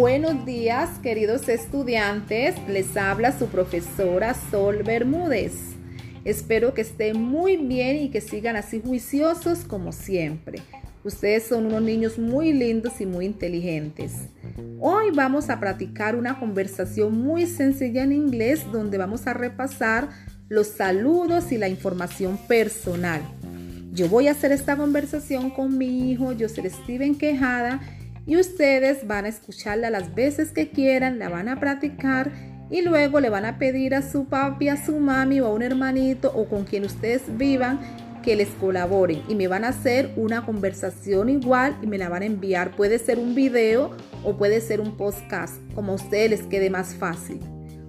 Buenos 0.00 0.46
días, 0.46 0.98
queridos 1.02 1.46
estudiantes. 1.50 2.54
Les 2.66 2.96
habla 2.96 3.38
su 3.38 3.48
profesora 3.48 4.32
Sol 4.32 4.82
Bermúdez. 4.82 5.52
Espero 6.24 6.72
que 6.72 6.80
estén 6.80 7.20
muy 7.20 7.58
bien 7.58 7.96
y 7.96 8.08
que 8.08 8.22
sigan 8.22 8.56
así 8.56 8.80
juiciosos 8.82 9.58
como 9.58 9.92
siempre. 9.92 10.62
Ustedes 11.04 11.42
son 11.48 11.66
unos 11.66 11.82
niños 11.82 12.18
muy 12.18 12.54
lindos 12.54 12.98
y 13.02 13.04
muy 13.04 13.26
inteligentes. 13.26 14.12
Hoy 14.80 15.10
vamos 15.12 15.50
a 15.50 15.60
practicar 15.60 16.16
una 16.16 16.40
conversación 16.40 17.20
muy 17.20 17.44
sencilla 17.44 18.02
en 18.02 18.12
inglés 18.12 18.64
donde 18.72 18.96
vamos 18.96 19.26
a 19.26 19.34
repasar 19.34 20.08
los 20.48 20.68
saludos 20.68 21.52
y 21.52 21.58
la 21.58 21.68
información 21.68 22.38
personal. 22.48 23.20
Yo 23.92 24.08
voy 24.08 24.28
a 24.28 24.30
hacer 24.30 24.50
esta 24.50 24.78
conversación 24.78 25.50
con 25.50 25.76
mi 25.76 26.10
hijo, 26.10 26.32
soy 26.48 26.70
Steven 26.70 27.16
Quejada 27.16 27.82
y 28.26 28.36
ustedes 28.36 29.06
van 29.06 29.24
a 29.24 29.28
escucharla 29.28 29.90
las 29.90 30.14
veces 30.14 30.52
que 30.52 30.70
quieran, 30.70 31.18
la 31.18 31.28
van 31.28 31.48
a 31.48 31.58
practicar 31.58 32.30
y 32.70 32.82
luego 32.82 33.20
le 33.20 33.30
van 33.30 33.44
a 33.44 33.58
pedir 33.58 33.94
a 33.94 34.02
su 34.02 34.26
papi, 34.26 34.68
a 34.68 34.84
su 34.84 34.98
mami 34.98 35.40
o 35.40 35.46
a 35.46 35.50
un 35.50 35.62
hermanito 35.62 36.32
o 36.34 36.48
con 36.48 36.64
quien 36.64 36.84
ustedes 36.84 37.22
vivan 37.36 37.80
que 38.22 38.36
les 38.36 38.48
colaboren 38.50 39.22
y 39.28 39.34
me 39.34 39.48
van 39.48 39.64
a 39.64 39.68
hacer 39.68 40.12
una 40.16 40.44
conversación 40.44 41.28
igual 41.28 41.76
y 41.82 41.86
me 41.86 41.98
la 41.98 42.08
van 42.08 42.22
a 42.22 42.26
enviar. 42.26 42.76
Puede 42.76 42.98
ser 42.98 43.18
un 43.18 43.34
video 43.34 43.90
o 44.24 44.36
puede 44.36 44.60
ser 44.60 44.80
un 44.80 44.96
podcast, 44.96 45.56
como 45.74 45.92
a 45.92 45.94
ustedes 45.96 46.30
les 46.30 46.42
quede 46.42 46.70
más 46.70 46.94
fácil. 46.94 47.40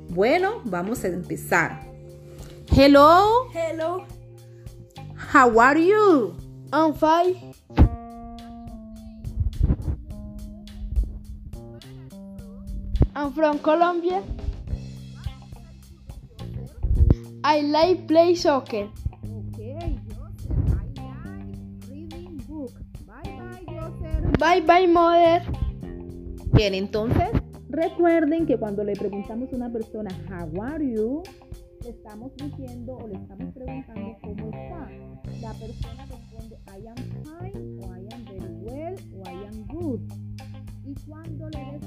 Bueno, 0.09 0.61
vamos 0.65 1.03
a 1.03 1.07
empezar. 1.07 1.81
Hello. 2.75 3.49
Hello. 3.53 4.05
How 5.33 5.59
are 5.59 5.79
you? 5.79 6.35
I'm 6.73 6.93
fine. 6.93 7.80
I'm 13.13 13.33
from 13.33 13.59
Colombia. 13.59 14.23
I 17.43 17.61
like 17.61 18.07
play 18.07 18.35
soccer. 18.35 18.87
Okay, 19.23 19.75
I 19.77 20.85
like 20.95 21.51
reading 21.89 22.37
book. 22.47 22.71
Bye 23.05 23.23
bye. 24.39 24.61
Bye 24.61 24.61
bye, 24.61 24.87
mother. 24.87 25.41
Bien, 26.53 26.73
entonces 26.73 27.29
recuerden 27.69 28.45
que 28.45 28.57
cuando 28.57 28.83
le 28.83 28.93
preguntamos 28.93 29.51
a 29.51 29.55
una 29.55 29.71
persona, 29.71 30.09
how 30.29 30.61
are 30.61 30.85
you? 30.85 31.23
Estamos 31.85 32.31
diciendo 32.35 32.97
o 32.97 33.07
le 33.07 33.15
estamos 33.15 33.53
preguntando 33.53 34.17
cómo 34.21 34.49
está. 34.51 34.89
La 35.41 35.53
persona 35.53 36.05
responde, 36.05 36.57
I 36.67 36.87
am 36.87 36.95
fine, 37.23 37.79
o 37.81 37.95
I 37.95 38.07
am 38.13 38.23
very 38.25 38.53
well, 38.61 38.95
o 39.15 39.23
I 39.29 39.47
am 39.47 39.65
good. 39.67 39.99
Y 40.85 40.93
cuando 41.07 41.49
le 41.49 41.79